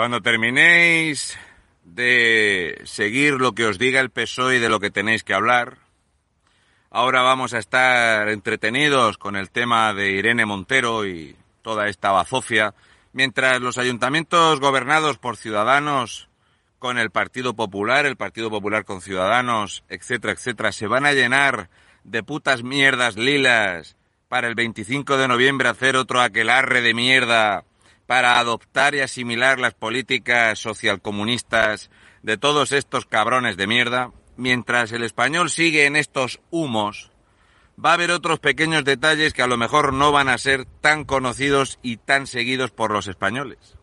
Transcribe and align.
Cuando 0.00 0.22
terminéis 0.22 1.38
de 1.84 2.80
seguir 2.86 3.34
lo 3.34 3.52
que 3.52 3.66
os 3.66 3.78
diga 3.78 4.00
el 4.00 4.08
PSOE 4.08 4.56
y 4.56 4.58
de 4.58 4.70
lo 4.70 4.80
que 4.80 4.90
tenéis 4.90 5.24
que 5.24 5.34
hablar, 5.34 5.76
ahora 6.88 7.20
vamos 7.20 7.52
a 7.52 7.58
estar 7.58 8.30
entretenidos 8.30 9.18
con 9.18 9.36
el 9.36 9.50
tema 9.50 9.92
de 9.92 10.12
Irene 10.12 10.46
Montero 10.46 11.04
y 11.06 11.36
toda 11.60 11.88
esta 11.88 12.12
bazofia, 12.12 12.72
mientras 13.12 13.60
los 13.60 13.76
ayuntamientos 13.76 14.58
gobernados 14.58 15.18
por 15.18 15.36
ciudadanos 15.36 16.30
con 16.78 16.96
el 16.96 17.10
Partido 17.10 17.52
Popular, 17.52 18.06
el 18.06 18.16
Partido 18.16 18.48
Popular 18.48 18.86
con 18.86 19.02
Ciudadanos, 19.02 19.84
etcétera, 19.90 20.32
etcétera, 20.32 20.72
se 20.72 20.86
van 20.86 21.04
a 21.04 21.12
llenar 21.12 21.68
de 22.04 22.22
putas 22.22 22.62
mierdas 22.62 23.18
lilas 23.18 23.98
para 24.28 24.48
el 24.48 24.54
25 24.54 25.18
de 25.18 25.28
noviembre 25.28 25.68
hacer 25.68 25.96
otro 25.96 26.22
aquelarre 26.22 26.80
de 26.80 26.94
mierda 26.94 27.66
para 28.10 28.40
adoptar 28.40 28.96
y 28.96 29.02
asimilar 29.02 29.60
las 29.60 29.74
políticas 29.74 30.58
socialcomunistas 30.58 31.92
de 32.24 32.36
todos 32.36 32.72
estos 32.72 33.06
cabrones 33.06 33.56
de 33.56 33.68
mierda, 33.68 34.10
mientras 34.36 34.90
el 34.90 35.04
español 35.04 35.48
sigue 35.48 35.86
en 35.86 35.94
estos 35.94 36.40
humos, 36.50 37.12
va 37.78 37.90
a 37.90 37.92
haber 37.92 38.10
otros 38.10 38.40
pequeños 38.40 38.82
detalles 38.82 39.32
que 39.32 39.42
a 39.42 39.46
lo 39.46 39.56
mejor 39.56 39.92
no 39.92 40.10
van 40.10 40.28
a 40.28 40.38
ser 40.38 40.64
tan 40.80 41.04
conocidos 41.04 41.78
y 41.82 41.98
tan 41.98 42.26
seguidos 42.26 42.72
por 42.72 42.90
los 42.90 43.06
españoles. 43.06 43.76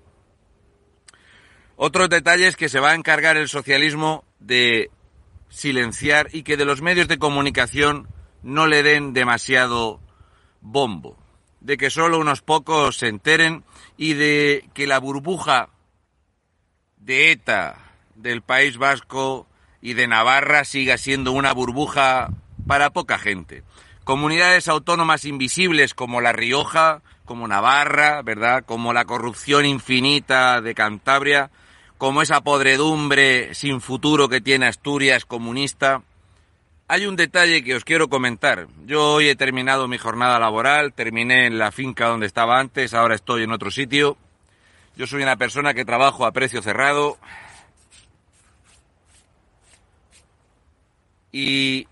Otros 1.77 2.09
detalles 2.09 2.57
que 2.57 2.67
se 2.67 2.81
va 2.81 2.89
a 2.91 2.95
encargar 2.95 3.37
el 3.37 3.47
socialismo 3.47 4.25
de 4.41 4.91
silenciar 5.47 6.27
y 6.33 6.43
que 6.43 6.57
de 6.57 6.65
los 6.65 6.81
medios 6.81 7.07
de 7.07 7.17
comunicación 7.17 8.09
no 8.43 8.67
le 8.67 8.83
den 8.83 9.13
demasiado 9.13 10.01
bombo, 10.59 11.17
de 11.59 11.77
que 11.77 11.89
solo 11.89 12.19
unos 12.19 12.41
pocos 12.41 12.97
se 12.97 13.07
enteren 13.07 13.63
y 13.97 14.13
de 14.13 14.69
que 14.73 14.87
la 14.87 14.99
burbuja 14.99 15.69
de 16.97 17.31
ETA 17.31 17.77
del 18.15 18.41
País 18.41 18.77
Vasco 18.77 19.47
y 19.81 19.93
de 19.93 20.07
Navarra 20.07 20.65
siga 20.65 20.97
siendo 20.97 21.31
una 21.31 21.53
burbuja 21.53 22.29
para 22.65 22.89
poca 22.89 23.17
gente. 23.17 23.63
Comunidades 24.03 24.67
autónomas 24.67 25.25
invisibles 25.25 25.93
como 25.93 26.21
La 26.21 26.31
Rioja, 26.31 27.01
como 27.25 27.47
Navarra, 27.47 28.21
¿verdad? 28.21 28.63
Como 28.65 28.93
la 28.93 29.05
corrupción 29.05 29.65
infinita 29.65 30.61
de 30.61 30.73
Cantabria, 30.73 31.51
como 31.97 32.21
esa 32.21 32.41
podredumbre 32.41 33.53
sin 33.53 33.81
futuro 33.81 34.29
que 34.29 34.41
tiene 34.41 34.67
Asturias 34.67 35.25
comunista. 35.25 36.03
Hay 36.89 37.05
un 37.05 37.17
detalle 37.17 37.65
que 37.65 37.75
os 37.75 37.83
quiero 37.83 38.07
comentar. 38.07 38.67
Yo 38.85 39.11
hoy 39.11 39.27
he 39.27 39.35
terminado 39.35 39.89
mi 39.89 39.97
jornada 39.97 40.39
laboral, 40.39 40.93
terminé 40.93 41.45
en 41.45 41.57
la 41.57 41.73
finca 41.73 42.07
donde 42.07 42.27
estaba 42.27 42.59
antes, 42.59 42.93
ahora 42.93 43.15
estoy 43.15 43.43
en 43.43 43.51
otro 43.51 43.71
sitio. 43.71 44.17
Yo 44.95 45.05
soy 45.05 45.21
una 45.21 45.35
persona 45.35 45.73
que 45.73 45.83
trabajo 45.83 46.25
a 46.25 46.31
precio 46.31 46.61
cerrado. 46.61 47.17
Y 51.33 51.87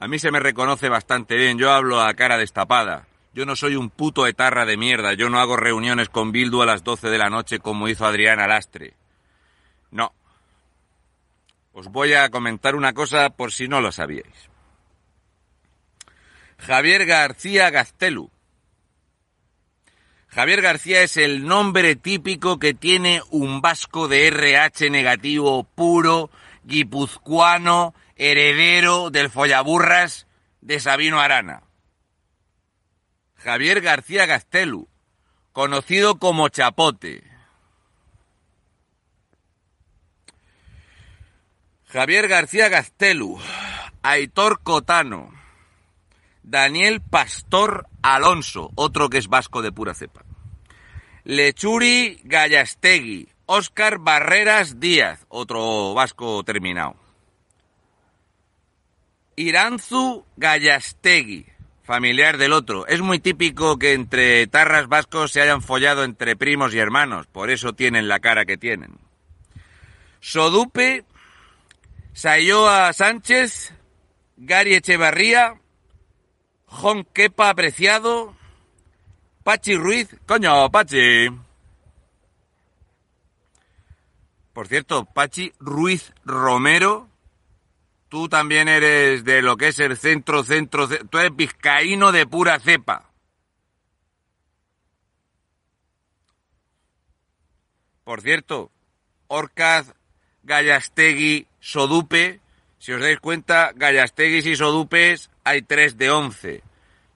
a 0.00 0.08
mí 0.08 0.18
se 0.18 0.32
me 0.32 0.40
reconoce 0.40 0.88
bastante 0.88 1.36
bien, 1.36 1.56
yo 1.56 1.70
hablo 1.70 2.00
a 2.00 2.12
cara 2.14 2.38
destapada. 2.38 3.06
Yo 3.32 3.46
no 3.46 3.54
soy 3.54 3.76
un 3.76 3.90
puto 3.90 4.26
etarra 4.26 4.66
de 4.66 4.76
mierda, 4.76 5.12
yo 5.14 5.30
no 5.30 5.38
hago 5.38 5.56
reuniones 5.56 6.08
con 6.08 6.32
Bildu 6.32 6.62
a 6.62 6.66
las 6.66 6.82
12 6.82 7.10
de 7.10 7.18
la 7.18 7.30
noche 7.30 7.60
como 7.60 7.88
hizo 7.88 8.04
Adrián 8.04 8.40
Alastre. 8.40 8.94
Os 11.72 11.88
voy 11.88 12.12
a 12.14 12.28
comentar 12.28 12.74
una 12.74 12.92
cosa 12.92 13.30
por 13.30 13.52
si 13.52 13.66
no 13.66 13.80
lo 13.80 13.92
sabíais. 13.92 14.50
Javier 16.58 17.06
García 17.06 17.70
Gaztelu. 17.70 18.30
Javier 20.28 20.62
García 20.62 21.02
es 21.02 21.16
el 21.16 21.44
nombre 21.44 21.96
típico 21.96 22.58
que 22.58 22.72
tiene 22.72 23.20
un 23.30 23.60
vasco 23.60 24.08
de 24.08 24.28
RH 24.28 24.90
negativo 24.90 25.64
puro, 25.64 26.30
guipuzcoano, 26.64 27.94
heredero 28.16 29.10
del 29.10 29.30
follaburras 29.30 30.26
de 30.60 30.78
Sabino 30.78 31.20
Arana. 31.20 31.64
Javier 33.34 33.80
García 33.80 34.26
Gaztelu, 34.26 34.88
conocido 35.52 36.18
como 36.18 36.48
Chapote. 36.48 37.31
Javier 41.92 42.26
García 42.26 42.70
Gaztelu, 42.70 43.38
Aitor 44.02 44.62
Cotano, 44.62 45.30
Daniel 46.42 47.02
Pastor 47.02 47.86
Alonso, 48.00 48.70
otro 48.76 49.10
que 49.10 49.18
es 49.18 49.28
vasco 49.28 49.60
de 49.60 49.72
pura 49.72 49.92
cepa. 49.92 50.24
Lechuri 51.24 52.18
Gallastegui, 52.24 53.28
Óscar 53.44 53.98
Barreras 53.98 54.80
Díaz, 54.80 55.26
otro 55.28 55.92
vasco 55.92 56.42
terminado. 56.44 56.96
Iranzu 59.36 60.24
Gallastegui, 60.38 61.44
familiar 61.82 62.38
del 62.38 62.54
otro. 62.54 62.86
Es 62.86 63.02
muy 63.02 63.18
típico 63.18 63.78
que 63.78 63.92
entre 63.92 64.46
tarras 64.46 64.88
vascos 64.88 65.32
se 65.32 65.42
hayan 65.42 65.60
follado 65.60 66.04
entre 66.04 66.36
primos 66.36 66.72
y 66.72 66.78
hermanos, 66.78 67.26
por 67.26 67.50
eso 67.50 67.74
tienen 67.74 68.08
la 68.08 68.20
cara 68.20 68.46
que 68.46 68.56
tienen. 68.56 68.96
Sodupe, 70.20 71.04
Sayoa 72.12 72.92
Sánchez, 72.92 73.72
Gary 74.36 74.74
Echevarría, 74.74 75.58
Jon 76.66 77.04
Kepa 77.04 77.48
Apreciado, 77.50 78.34
Pachi 79.44 79.74
Ruiz, 79.76 80.08
coño, 80.26 80.70
Pachi. 80.70 81.28
Por 84.52 84.68
cierto, 84.68 85.06
Pachi 85.06 85.52
Ruiz 85.58 86.12
Romero, 86.24 87.08
tú 88.08 88.28
también 88.28 88.68
eres 88.68 89.24
de 89.24 89.40
lo 89.40 89.56
que 89.56 89.68
es 89.68 89.78
el 89.78 89.96
centro, 89.96 90.44
centro, 90.44 90.86
ce- 90.86 91.04
tú 91.10 91.18
eres 91.18 91.34
vizcaíno 91.34 92.12
de 92.12 92.26
pura 92.26 92.60
cepa. 92.60 93.08
Por 98.04 98.20
cierto, 98.20 98.70
Orcaz, 99.28 99.94
Gallastegui, 100.42 101.46
Sodupe, 101.62 102.40
si 102.78 102.92
os 102.92 103.00
dais 103.00 103.20
cuenta, 103.20 103.70
Gallasteguis 103.76 104.44
y 104.46 104.56
Sodupes 104.56 105.30
hay 105.44 105.62
tres 105.62 105.96
de 105.96 106.10
once. 106.10 106.62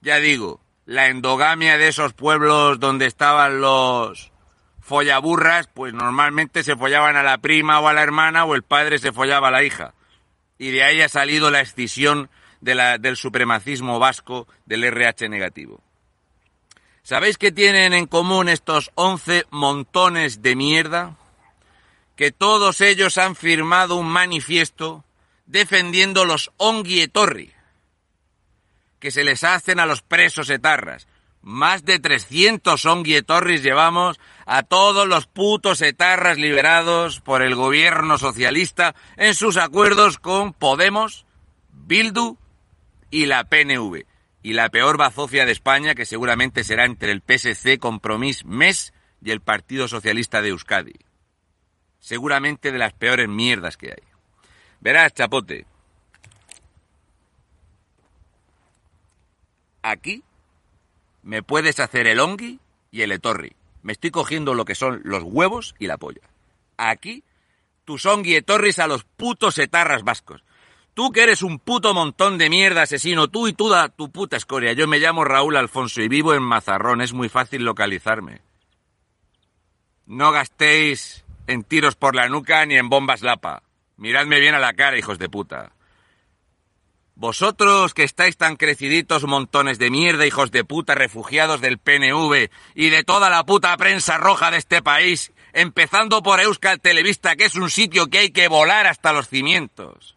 Ya 0.00 0.20
digo, 0.20 0.60
la 0.86 1.08
endogamia 1.08 1.78
de 1.78 1.88
esos 1.88 2.12
pueblos 2.12 2.78
donde 2.78 3.06
estaban 3.06 3.60
los 3.60 4.31
follaburras, 4.81 5.66
pues 5.66 5.93
normalmente 5.93 6.62
se 6.62 6.76
follaban 6.76 7.16
a 7.16 7.25
la 7.25 7.38
prima 7.38 7.81
o 7.81 7.88
a 7.88 7.93
la 7.93 8.04
hermana 8.04 8.44
o 8.44 8.54
el 8.54 8.62
padre 8.62 8.98
se 8.98 9.10
follaba 9.10 9.48
a 9.48 9.50
la 9.50 9.64
hija. 9.64 9.94
Y 10.58 10.70
de 10.70 10.84
ahí 10.84 11.00
ha 11.00 11.08
salido 11.08 11.50
la 11.50 11.60
escisión 11.60 12.31
del 12.60 13.16
supremacismo 13.16 13.99
vasco 13.99 14.46
del 14.64 14.84
RH 14.84 15.28
negativo. 15.28 15.82
¿Sabéis 17.02 17.37
qué 17.37 17.50
tienen 17.50 17.94
en 17.94 18.06
común 18.06 18.49
estos 18.49 18.92
11 18.94 19.46
montones 19.50 20.40
de 20.40 20.54
mierda? 20.54 21.16
Que 22.16 22.32
todos 22.32 22.80
ellos 22.80 23.18
han 23.18 23.36
firmado 23.36 23.96
un 23.96 24.08
manifiesto 24.08 25.04
defendiendo 25.46 26.24
los 26.24 26.50
Onguietorri, 26.56 27.52
que 28.98 29.10
se 29.10 29.22
les 29.24 29.44
hacen 29.44 29.78
a 29.78 29.86
los 29.86 30.02
presos 30.02 30.50
etarras. 30.50 31.06
Más 31.42 31.84
de 31.84 32.00
300 32.00 32.84
Onguietorris 32.86 33.62
llevamos 33.62 34.18
a 34.46 34.64
todos 34.64 35.06
los 35.06 35.28
putos 35.28 35.80
etarras 35.80 36.38
liberados 36.38 37.20
por 37.20 37.42
el 37.42 37.54
gobierno 37.54 38.18
socialista 38.18 38.96
en 39.16 39.34
sus 39.34 39.56
acuerdos 39.56 40.18
con 40.18 40.52
Podemos, 40.52 41.24
Bildu 41.70 42.36
y 43.10 43.26
la 43.26 43.44
PNV. 43.44 44.06
Y 44.42 44.52
la 44.54 44.70
peor 44.70 44.96
bazofia 44.96 45.46
de 45.46 45.52
España, 45.52 45.94
que 45.94 46.04
seguramente 46.04 46.64
será 46.64 46.84
entre 46.84 47.12
el 47.12 47.22
PSC, 47.22 47.78
Compromís, 47.78 48.44
MES 48.44 48.92
y 49.22 49.30
el 49.30 49.40
Partido 49.40 49.86
Socialista 49.86 50.42
de 50.42 50.48
Euskadi. 50.48 51.06
Seguramente 52.06 52.70
de 52.70 52.79
las 52.79 52.93
peores 52.93 53.29
mierdas 53.29 53.76
que 53.76 53.88
hay. 53.88 54.03
Verás, 54.79 55.12
chapote. 55.12 55.67
aquí 59.82 60.23
me 61.25 61.43
puedes 61.43 61.81
hacer 61.81 62.06
el 62.06 62.20
ongi 62.20 62.61
y 62.93 63.03
el 63.03 63.11
etorri. 63.11 63.56
Me 63.82 63.93
estoy 63.93 64.12
cogiendo 64.12 64.55
lo 64.55 64.64
que 64.64 64.76
son 64.76 65.00
los 65.03 65.25
huevos 65.25 65.75
y 65.81 65.88
la 65.88 65.97
polla. 65.97 66.23
Aquí, 66.76 67.25
tus 67.85 68.06
ongi 68.06 68.35
y 68.35 68.37
etorris 68.37 68.79
a 68.79 68.87
los 68.87 69.02
putos 69.02 69.59
etarras 69.59 70.05
vascos. 70.05 70.44
Tú 70.94 71.11
que 71.11 71.25
eres 71.25 71.43
un 71.43 71.59
puto 71.59 71.93
montón 71.93 72.38
de 72.38 72.49
mierda 72.49 72.82
asesino, 72.82 73.26
tú 73.26 73.49
y 73.49 73.52
toda 73.52 73.88
tu 73.88 74.12
puta 74.12 74.37
escoria. 74.37 74.75
Yo 74.75 74.87
me 74.87 75.00
llamo 75.00 75.25
Raúl 75.25 75.56
Alfonso 75.56 76.00
y 76.02 76.06
vivo 76.09 76.35
en 76.35 76.44
Mazarrón, 76.44 77.00
es 77.00 77.12
muy 77.12 77.29
fácil 77.29 77.64
localizarme. 77.64 78.43
No 80.06 80.31
gastéis 80.31 81.25
en 81.46 81.64
tiros 81.64 81.94
por 81.94 82.14
la 82.14 82.28
nuca 82.28 82.64
ni 82.66 82.76
en 82.76 82.88
bombas 82.88 83.22
lapa. 83.22 83.62
Miradme 83.96 84.40
bien 84.40 84.54
a 84.54 84.58
la 84.58 84.75
cara, 84.75 84.98
hijos 84.98 85.19
de 85.19 85.28
puta. 85.28 85.72
Vosotros 87.14 87.94
que 87.94 88.04
estáis 88.04 88.37
tan 88.37 88.56
creciditos 88.56 89.25
montones 89.25 89.78
de 89.78 89.90
mierda, 89.90 90.26
hijos 90.26 90.50
de 90.50 90.64
puta, 90.64 90.94
refugiados 90.94 91.62
del 91.62 91.78
PNV 91.78 92.50
y 92.75 92.90
de 92.90 93.04
toda 93.04 93.31
la 93.31 93.44
puta 93.44 93.75
prensa 93.78 94.19
roja 94.19 94.50
de 94.50 94.58
este 94.58 94.82
país, 94.82 95.32
empezando 95.54 96.22
por 96.22 96.40
Euskal 96.40 96.78
Televista, 96.78 97.34
que 97.34 97.46
es 97.46 97.54
un 97.54 97.70
sitio 97.70 98.08
que 98.08 98.19
hay 98.19 98.31
que 98.31 98.49
volar 98.49 98.87
hasta 98.87 99.14
los 99.14 99.28
cimientos. 99.28 100.14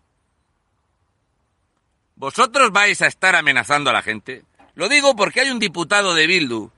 ¿Vosotros 2.15 2.71
vais 2.71 3.01
a 3.01 3.07
estar 3.07 3.37
amenazando 3.37 3.91
a 3.91 3.93
la 3.93 4.01
gente? 4.01 4.43
Lo 4.75 4.89
digo 4.89 5.15
porque 5.15 5.39
hay 5.39 5.51
un 5.51 5.59
diputado 5.59 6.13
de 6.13 6.27
Bildu 6.27 6.69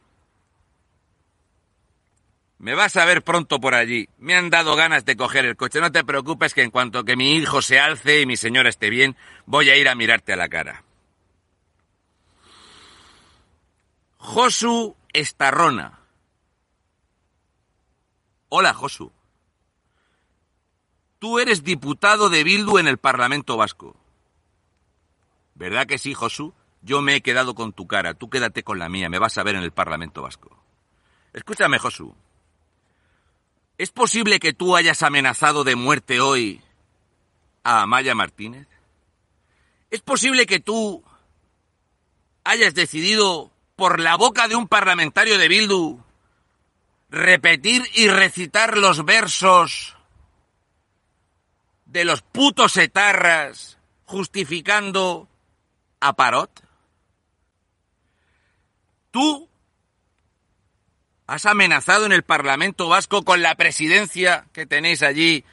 me 2.62 2.76
vas 2.76 2.96
a 2.96 3.06
ver 3.06 3.24
pronto 3.24 3.60
por 3.60 3.74
allí. 3.74 4.08
Me 4.20 4.36
han 4.36 4.52
dado 4.52 4.76
ganas 4.76 5.04
de 5.04 5.18
coger 5.18 5.46
el 5.46 5.58
coche. 5.58 5.82
No 5.82 5.92
te 5.92 6.04
preocupes 6.04 6.54
que 6.54 6.62
en 6.62 6.70
cuanto 6.70 7.04
que 7.04 7.16
mi 7.16 7.36
hijo 7.36 7.64
se 7.64 7.80
alce 7.80 8.22
y 8.22 8.28
mi 8.28 8.38
señora 8.38 8.70
esté 8.70 8.92
bien, 8.92 9.18
voy 9.48 9.72
a 9.72 9.76
ir 9.76 9.90
a 9.90 9.96
mirarte 9.96 10.34
a 10.34 10.36
la 10.36 10.48
cara. 10.48 10.84
Josu 14.18 14.96
Estarrona. 15.12 16.02
Hola, 18.50 18.76
Josu. 18.76 19.12
Tú 21.18 21.40
eres 21.40 21.64
diputado 21.64 22.30
de 22.30 22.44
Bildu 22.44 22.78
en 22.78 22.88
el 22.88 23.00
Parlamento 23.00 23.58
Vasco. 23.58 23.98
¿Verdad 25.56 25.88
que 25.88 25.98
sí, 25.98 26.14
Josu? 26.14 26.54
Yo 26.84 27.02
me 27.02 27.16
he 27.16 27.22
quedado 27.22 27.56
con 27.56 27.74
tu 27.74 27.88
cara. 27.88 28.14
Tú 28.14 28.30
quédate 28.30 28.62
con 28.62 28.78
la 28.78 28.88
mía. 28.88 29.10
Me 29.10 29.18
vas 29.18 29.40
a 29.40 29.44
ver 29.44 29.56
en 29.56 29.64
el 29.64 29.72
Parlamento 29.72 30.22
Vasco. 30.22 30.64
Escúchame, 31.34 31.80
Josu. 31.80 32.16
¿Es 33.82 33.90
posible 33.90 34.40
que 34.40 34.54
tú 34.54 34.76
hayas 34.76 35.02
amenazado 35.02 35.64
de 35.64 35.76
muerte 35.76 36.20
hoy 36.20 36.62
a 37.64 37.82
Amaya 37.82 38.14
Martínez? 38.14 38.68
¿Es 39.90 40.02
posible 40.02 40.46
que 40.46 40.60
tú 40.60 41.04
hayas 42.44 42.76
decidido, 42.76 43.52
por 43.76 44.00
la 44.00 44.18
boca 44.18 44.48
de 44.48 44.56
un 44.56 44.68
parlamentario 44.68 45.40
de 45.40 45.48
Bildu, 45.48 46.00
repetir 47.10 47.82
y 47.96 48.08
recitar 48.08 48.78
los 48.78 49.04
versos 49.04 49.98
de 51.86 52.06
los 52.06 52.22
putos 52.22 52.78
etarras 52.78 53.80
justificando 54.06 55.28
a 56.02 56.14
Parot? 56.14 56.52
¿Tú 59.10 59.50
Has 61.32 61.46
amenazado 61.46 62.06
en 62.06 62.12
el 62.12 62.24
Parlamento 62.24 62.90
Vasco 62.90 63.24
con 63.24 63.42
la 63.42 63.56
presidencia 63.56 64.48
que 64.52 64.66
tenéis 64.66 65.02
allí, 65.02 65.46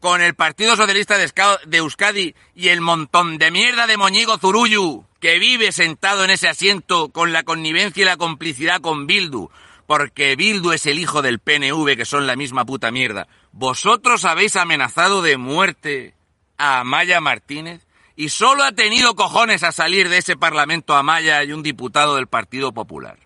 con 0.00 0.20
el 0.20 0.34
Partido 0.34 0.74
Socialista 0.74 1.16
de 1.16 1.78
Euskadi 1.78 2.34
y 2.56 2.70
el 2.70 2.80
montón 2.80 3.38
de 3.38 3.52
mierda 3.52 3.86
de 3.86 3.96
Moñigo 3.96 4.36
Zurullu 4.38 5.06
que 5.20 5.38
vive 5.38 5.70
sentado 5.70 6.24
en 6.24 6.30
ese 6.30 6.48
asiento 6.48 7.10
con 7.10 7.32
la 7.32 7.44
connivencia 7.44 8.02
y 8.02 8.04
la 8.04 8.16
complicidad 8.16 8.80
con 8.80 9.06
Bildu, 9.06 9.48
porque 9.86 10.34
Bildu 10.34 10.72
es 10.72 10.86
el 10.86 10.98
hijo 10.98 11.22
del 11.22 11.38
PNV 11.38 11.96
que 11.96 12.04
son 12.04 12.26
la 12.26 12.34
misma 12.34 12.64
puta 12.64 12.90
mierda. 12.90 13.28
¿Vosotros 13.52 14.24
habéis 14.24 14.56
amenazado 14.56 15.22
de 15.22 15.36
muerte 15.36 16.16
a 16.58 16.80
Amaya 16.80 17.20
Martínez? 17.20 17.86
Y 18.16 18.30
solo 18.30 18.64
ha 18.64 18.72
tenido 18.72 19.14
cojones 19.14 19.62
a 19.62 19.70
salir 19.70 20.08
de 20.08 20.18
ese 20.18 20.36
Parlamento 20.36 20.96
Amaya 20.96 21.44
y 21.44 21.52
un 21.52 21.62
diputado 21.62 22.16
del 22.16 22.26
Partido 22.26 22.72
Popular. 22.72 23.20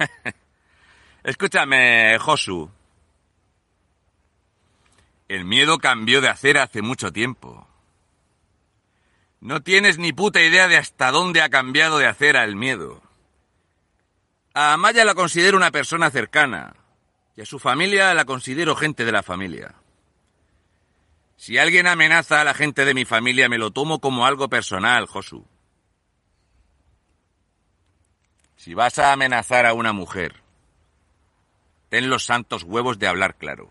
Escúchame, 1.22 2.18
Josu. 2.18 2.70
El 5.28 5.44
miedo 5.44 5.78
cambió 5.78 6.20
de 6.20 6.28
hacer 6.28 6.58
hace 6.58 6.82
mucho 6.82 7.12
tiempo. 7.12 7.66
No 9.40 9.62
tienes 9.62 9.98
ni 9.98 10.12
puta 10.12 10.42
idea 10.42 10.68
de 10.68 10.76
hasta 10.76 11.10
dónde 11.10 11.40
ha 11.40 11.48
cambiado 11.48 11.98
de 11.98 12.06
hacer 12.06 12.36
el 12.36 12.56
miedo. 12.56 13.02
A 14.54 14.72
Amaya 14.72 15.04
la 15.04 15.14
considero 15.14 15.56
una 15.56 15.70
persona 15.70 16.10
cercana 16.10 16.74
y 17.36 17.42
a 17.42 17.46
su 17.46 17.58
familia 17.58 18.12
la 18.12 18.24
considero 18.24 18.74
gente 18.74 19.04
de 19.04 19.12
la 19.12 19.22
familia. 19.22 19.74
Si 21.36 21.56
alguien 21.56 21.86
amenaza 21.86 22.40
a 22.40 22.44
la 22.44 22.52
gente 22.52 22.84
de 22.84 22.92
mi 22.92 23.04
familia 23.04 23.48
me 23.48 23.56
lo 23.56 23.70
tomo 23.70 24.00
como 24.00 24.26
algo 24.26 24.48
personal, 24.48 25.06
Josu. 25.06 25.46
Si 28.60 28.74
vas 28.74 28.98
a 28.98 29.14
amenazar 29.14 29.64
a 29.64 29.72
una 29.72 29.94
mujer, 29.94 30.34
ten 31.88 32.10
los 32.10 32.26
santos 32.26 32.62
huevos 32.62 32.98
de 32.98 33.06
hablar 33.06 33.36
claro. 33.36 33.70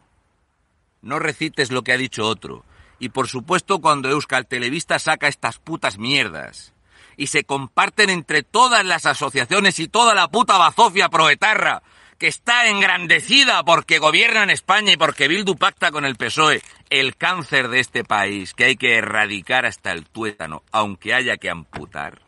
No 1.04 1.20
recites 1.20 1.70
lo 1.70 1.84
que 1.84 1.94
ha 1.94 1.98
dicho 1.98 2.26
otro. 2.26 2.66
Y 2.98 3.10
por 3.10 3.28
supuesto 3.28 3.82
cuando 3.82 4.10
Euskal 4.10 4.48
Televista 4.48 4.98
saca 4.98 5.28
estas 5.28 5.60
putas 5.60 6.00
mierdas 6.00 6.74
y 7.18 7.28
se 7.28 7.44
comparten 7.44 8.10
entre 8.10 8.42
todas 8.42 8.84
las 8.84 9.06
asociaciones 9.06 9.78
y 9.78 9.88
toda 9.88 10.16
la 10.16 10.28
puta 10.28 10.58
bazofia 10.58 11.08
proetarra 11.08 11.84
que 12.18 12.26
está 12.26 12.68
engrandecida 12.68 13.64
porque 13.64 14.00
gobierna 14.00 14.42
en 14.42 14.50
España 14.50 14.92
y 14.92 14.98
porque 14.98 15.28
Bildu 15.28 15.56
pacta 15.56 15.92
con 15.92 16.04
el 16.04 16.16
PSOE, 16.16 16.64
el 16.90 17.16
cáncer 17.16 17.68
de 17.68 17.80
este 17.80 18.04
país 18.04 18.56
que 18.56 18.64
hay 18.64 18.76
que 18.76 18.98
erradicar 18.98 19.68
hasta 19.68 19.92
el 19.92 20.08
tuétano, 20.08 20.64
aunque 20.72 21.14
haya 21.14 21.38
que 21.38 21.52
amputar. 21.52 22.24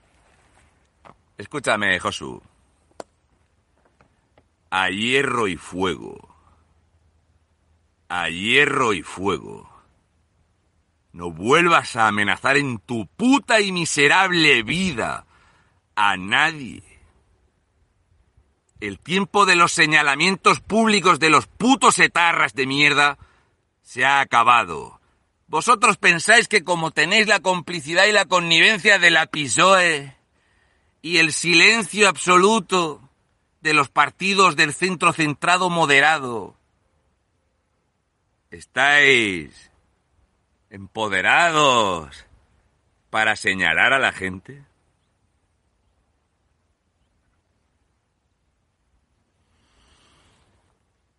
Escúchame, 1.40 2.00
Josu 2.00 2.50
a 4.72 4.90
hierro 4.90 5.48
y 5.48 5.58
fuego. 5.58 6.34
A 8.08 8.30
hierro 8.30 8.94
y 8.94 9.04
fuego. 9.04 9.70
No 11.12 11.30
vuelvas 11.32 11.98
a 11.98 12.08
amenazar 12.08 12.56
en 12.56 12.80
tu 12.80 13.06
puta 13.06 13.60
y 13.60 13.74
miserable 13.74 14.63
vida 14.63 15.25
a 15.96 16.16
nadie. 16.16 16.84
El 18.80 18.98
tiempo 18.98 19.46
de 19.46 19.56
los 19.56 19.74
señalamientos 19.74 20.62
públicos 20.62 21.20
de 21.20 21.30
los 21.30 21.48
putos 21.48 22.00
etarras 22.00 22.56
de 22.56 22.66
mierda 22.66 23.18
se 23.82 24.06
ha 24.06 24.22
acabado. 24.22 25.01
Vosotros 25.48 25.98
pensáis 25.98 26.48
que 26.48 26.63
como 26.63 26.92
tenéis 26.92 27.28
la 27.28 27.42
complicidad 27.42 28.06
y 28.06 28.13
la 28.13 28.25
connivencia 28.25 29.00
de 29.00 29.12
la 29.12 29.25
PISOE 29.25 30.16
y 31.01 31.18
el 31.18 31.34
silencio 31.34 32.08
absoluto 32.08 33.00
de 33.62 33.74
los 33.74 33.89
partidos 33.89 34.56
del 34.56 34.74
centro 34.74 35.13
centrado 35.13 35.70
moderado. 35.70 36.56
¿Estáis 38.50 39.72
empoderados 40.70 42.25
para 43.10 43.36
señalar 43.36 43.94
a 43.94 44.00
la 44.00 44.12
gente? 44.12 44.63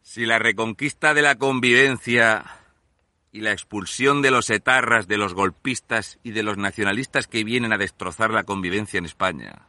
Si 0.03 0.27
la 0.27 0.39
reconquista 0.39 1.15
de 1.15 1.23
la 1.23 1.37
convivencia 1.37 2.45
y 3.31 3.41
la 3.41 3.53
expulsión 3.53 4.21
de 4.21 4.31
los 4.31 4.51
etarras, 4.51 5.09
de 5.09 5.17
los 5.17 5.33
golpistas 5.33 6.19
y 6.23 6.33
de 6.33 6.43
los 6.43 6.59
nacionalistas 6.59 7.29
que 7.29 7.45
vienen 7.45 7.73
a 7.73 7.79
destrozar 7.79 8.31
la 8.31 8.45
convivencia 8.45 8.99
en 8.99 9.07
España 9.07 9.67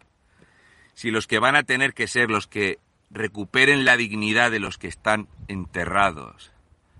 si 0.93 1.11
los 1.11 1.27
que 1.27 1.39
van 1.39 1.55
a 1.55 1.63
tener 1.63 1.93
que 1.93 2.07
ser 2.07 2.29
los 2.29 2.47
que 2.47 2.79
recuperen 3.09 3.85
la 3.85 3.97
dignidad 3.97 4.51
de 4.51 4.59
los 4.59 4.77
que 4.77 4.87
están 4.87 5.27
enterrados, 5.47 6.51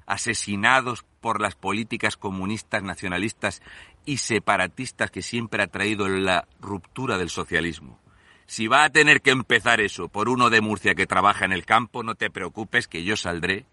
asesinados 0.05 1.05
por 1.21 1.41
las 1.41 1.55
políticas 1.55 2.17
comunistas, 2.17 2.83
nacionalistas 2.83 3.61
y 4.05 4.17
separatistas 4.17 5.09
que 5.09 5.21
siempre 5.21 5.63
ha 5.63 5.67
traído 5.67 6.07
la 6.07 6.47
ruptura 6.59 7.17
del 7.17 7.29
socialismo. 7.29 7.99
Si 8.45 8.67
va 8.67 8.83
a 8.83 8.89
tener 8.89 9.21
que 9.21 9.31
empezar 9.31 9.79
eso 9.79 10.09
por 10.09 10.29
uno 10.29 10.49
de 10.49 10.61
Murcia 10.61 10.95
que 10.95 11.07
trabaja 11.07 11.45
en 11.45 11.53
el 11.53 11.65
campo, 11.65 12.03
no 12.03 12.15
te 12.15 12.29
preocupes 12.29 12.87
que 12.87 13.03
yo 13.03 13.15
saldré 13.15 13.65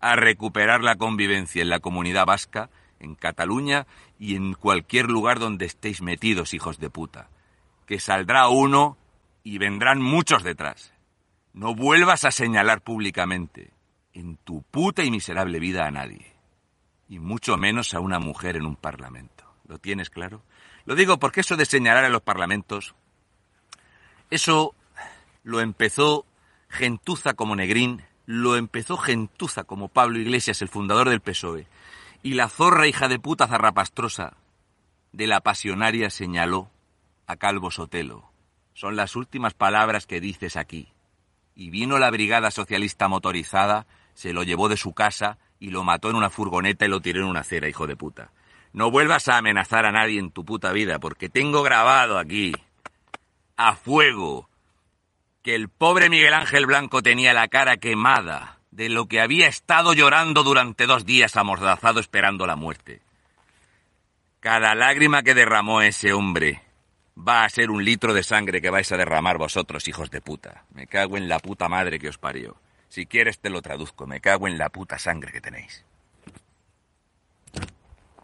a 0.00 0.16
recuperar 0.16 0.82
la 0.82 0.96
convivencia 0.96 1.62
en 1.62 1.70
la 1.70 1.80
comunidad 1.80 2.26
vasca, 2.26 2.68
en 3.00 3.14
Cataluña 3.14 3.86
y 4.18 4.36
en 4.36 4.54
cualquier 4.54 5.06
lugar 5.06 5.38
donde 5.38 5.64
estéis 5.64 6.02
metidos, 6.02 6.54
hijos 6.54 6.78
de 6.78 6.90
puta. 6.90 7.30
Que 7.86 7.98
saldrá 7.98 8.48
uno 8.48 8.96
y 9.42 9.58
vendrán 9.58 10.00
muchos 10.00 10.42
detrás. 10.42 10.92
No 11.52 11.74
vuelvas 11.74 12.24
a 12.24 12.30
señalar 12.30 12.80
públicamente 12.82 13.72
en 14.14 14.36
tu 14.36 14.62
puta 14.62 15.04
y 15.04 15.10
miserable 15.10 15.58
vida 15.58 15.86
a 15.86 15.90
nadie, 15.90 16.34
y 17.08 17.18
mucho 17.18 17.56
menos 17.56 17.94
a 17.94 18.00
una 18.00 18.18
mujer 18.18 18.56
en 18.56 18.66
un 18.66 18.76
parlamento. 18.76 19.44
¿Lo 19.66 19.78
tienes 19.78 20.10
claro? 20.10 20.42
Lo 20.84 20.94
digo 20.94 21.18
porque 21.18 21.40
eso 21.40 21.56
de 21.56 21.64
señalar 21.64 22.04
en 22.04 22.12
los 22.12 22.22
parlamentos, 22.22 22.94
eso 24.30 24.74
lo 25.44 25.60
empezó 25.60 26.26
gentuza 26.68 27.34
como 27.34 27.56
Negrín, 27.56 28.02
lo 28.26 28.56
empezó 28.56 28.96
gentuza 28.96 29.64
como 29.64 29.88
Pablo 29.88 30.18
Iglesias, 30.18 30.62
el 30.62 30.68
fundador 30.68 31.08
del 31.08 31.20
PSOE, 31.20 31.66
y 32.22 32.34
la 32.34 32.48
zorra 32.48 32.86
hija 32.86 33.08
de 33.08 33.18
puta 33.18 33.46
zarrapastrosa 33.46 34.36
de 35.12 35.26
la 35.26 35.40
pasionaria 35.40 36.08
señaló 36.10 36.70
a 37.26 37.36
Calvo 37.36 37.70
Sotelo. 37.70 38.31
Son 38.74 38.96
las 38.96 39.16
últimas 39.16 39.54
palabras 39.54 40.06
que 40.06 40.20
dices 40.20 40.56
aquí. 40.56 40.88
Y 41.54 41.70
vino 41.70 41.98
la 41.98 42.10
brigada 42.10 42.50
socialista 42.50 43.08
motorizada, 43.08 43.86
se 44.14 44.32
lo 44.32 44.42
llevó 44.42 44.68
de 44.68 44.76
su 44.76 44.94
casa 44.94 45.38
y 45.58 45.70
lo 45.70 45.84
mató 45.84 46.10
en 46.10 46.16
una 46.16 46.30
furgoneta 46.30 46.86
y 46.86 46.88
lo 46.88 47.00
tiró 47.00 47.20
en 47.20 47.28
una 47.28 47.40
acera, 47.40 47.68
hijo 47.68 47.86
de 47.86 47.96
puta. 47.96 48.30
No 48.72 48.90
vuelvas 48.90 49.28
a 49.28 49.36
amenazar 49.36 49.84
a 49.84 49.92
nadie 49.92 50.18
en 50.18 50.30
tu 50.30 50.44
puta 50.44 50.72
vida, 50.72 50.98
porque 50.98 51.28
tengo 51.28 51.62
grabado 51.62 52.18
aquí, 52.18 52.52
a 53.56 53.76
fuego, 53.76 54.48
que 55.42 55.54
el 55.54 55.68
pobre 55.68 56.08
Miguel 56.08 56.32
Ángel 56.32 56.66
Blanco 56.66 57.02
tenía 57.02 57.34
la 57.34 57.48
cara 57.48 57.76
quemada 57.76 58.58
de 58.70 58.88
lo 58.88 59.06
que 59.06 59.20
había 59.20 59.46
estado 59.46 59.92
llorando 59.92 60.42
durante 60.42 60.86
dos 60.86 61.04
días 61.04 61.36
amordazado 61.36 62.00
esperando 62.00 62.46
la 62.46 62.56
muerte. 62.56 63.02
Cada 64.40 64.74
lágrima 64.74 65.22
que 65.22 65.34
derramó 65.34 65.82
ese 65.82 66.12
hombre 66.12 66.62
va 67.16 67.44
a 67.44 67.48
ser 67.48 67.70
un 67.70 67.84
litro 67.84 68.14
de 68.14 68.22
sangre 68.22 68.60
que 68.60 68.70
vais 68.70 68.90
a 68.92 68.96
derramar 68.96 69.38
vosotros, 69.38 69.88
hijos 69.88 70.10
de 70.10 70.20
puta. 70.20 70.64
Me 70.72 70.86
cago 70.86 71.16
en 71.16 71.28
la 71.28 71.38
puta 71.38 71.68
madre 71.68 71.98
que 71.98 72.08
os 72.08 72.18
parió. 72.18 72.56
Si 72.88 73.06
quieres 73.06 73.38
te 73.38 73.50
lo 73.50 73.62
traduzco, 73.62 74.06
me 74.06 74.20
cago 74.20 74.48
en 74.48 74.58
la 74.58 74.68
puta 74.68 74.98
sangre 74.98 75.32
que 75.32 75.40
tenéis. 75.40 75.84